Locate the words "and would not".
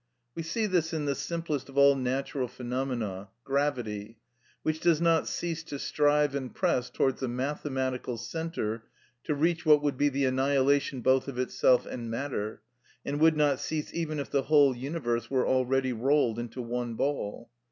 13.05-13.59